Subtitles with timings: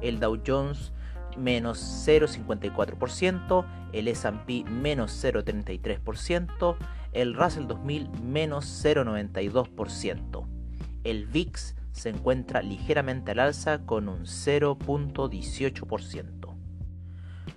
[0.00, 0.92] El Dow Jones
[1.36, 6.76] menos 0,54%, el S&P menos 0,33%,
[7.10, 10.46] el Russell 2000 menos 0,92%.
[11.02, 16.54] El VIX se encuentra ligeramente al alza con un 0,18%.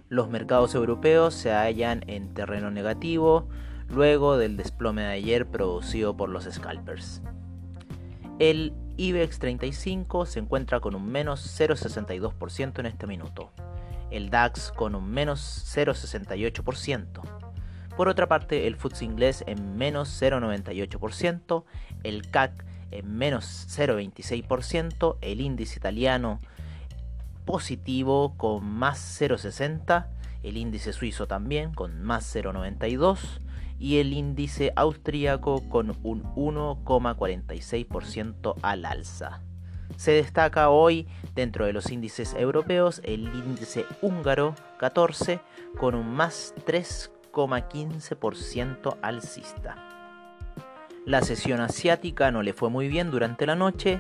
[0.10, 3.50] Los mercados europeos se hallan en terreno negativo,
[3.94, 7.22] luego del desplome de ayer producido por los scalpers.
[8.40, 13.52] El IBEX 35 se encuentra con un menos 0,62% en este minuto.
[14.12, 17.22] El DAX con un menos 0,68%.
[17.96, 21.64] Por otra parte, el FTSE inglés en menos 0,98%,
[22.04, 26.40] el CAC en menos 0,26%, el índice italiano
[27.46, 30.08] positivo con más 0,60%,
[30.42, 33.40] el índice suizo también con más 0,92%,
[33.80, 39.42] y el índice austríaco con un 1,46% al alza.
[39.98, 45.42] Se destaca hoy dentro de los índices europeos el índice húngaro 14
[45.78, 49.76] con un más 3,15% alcista.
[51.06, 54.00] La sesión asiática no le fue muy bien durante la noche,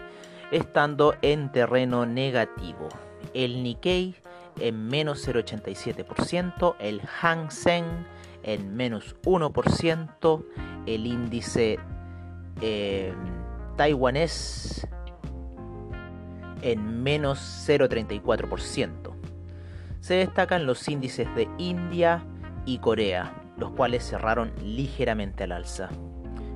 [0.51, 2.87] estando en terreno negativo.
[3.33, 4.15] El Nikkei
[4.59, 8.05] en menos 0,87%, el Hang Seng
[8.43, 10.45] en menos 1%,
[10.85, 11.79] el índice
[12.61, 13.13] eh,
[13.77, 14.87] taiwanés
[16.61, 19.13] en menos 0,34%.
[19.99, 22.23] Se destacan los índices de India
[22.65, 25.89] y Corea, los cuales cerraron ligeramente al alza.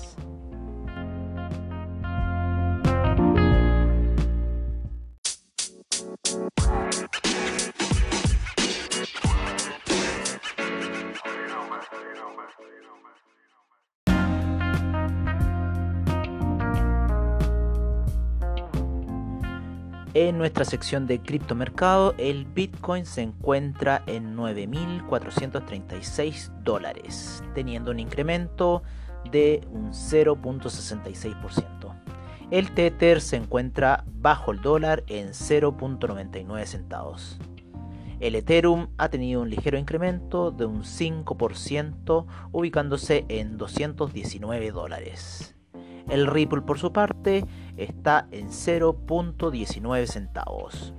[20.13, 28.83] En nuestra sección de criptomercado, el Bitcoin se encuentra en 9.436 dólares, teniendo un incremento
[29.31, 31.95] de un 0.66%.
[32.51, 37.39] El Tether se encuentra bajo el dólar en 0.99 centavos.
[38.19, 45.55] El Ethereum ha tenido un ligero incremento de un 5%, ubicándose en 219 dólares.
[46.09, 47.45] El Ripple por su parte
[47.83, 50.95] está en 0.19 centavos.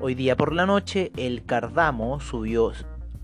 [0.00, 2.72] Hoy día por la noche el Cardamo subió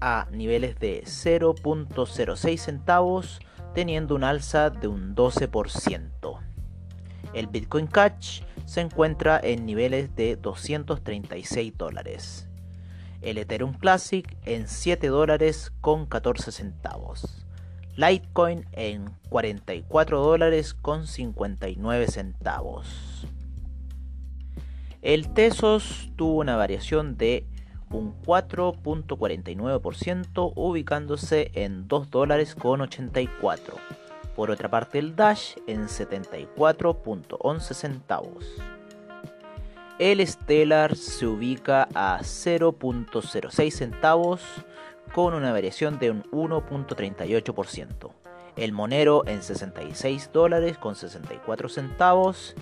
[0.01, 3.41] a niveles de 0.06 centavos
[3.75, 6.39] teniendo un alza de un 12%.
[7.35, 12.49] El Bitcoin Cash se encuentra en niveles de 236 dólares.
[13.21, 17.47] El Ethereum Classic en 7 dólares con 14 centavos.
[18.01, 23.27] Litecoin en 44 dólares con 59 centavos.
[25.03, 27.45] El Tesos tuvo una variación de
[27.91, 33.75] un 4.49% ubicándose en 2 dólares con 84.
[34.35, 38.47] Por otra parte el Dash en 74.11 centavos.
[39.99, 44.41] El Stellar se ubica a 0.06 centavos
[45.13, 48.11] con una variación de un 1.38%.
[48.57, 52.55] El Monero en 66 dólares con 64 centavos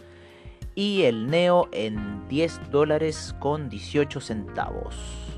[0.74, 5.37] y el Neo en 10 dólares con 18 centavos.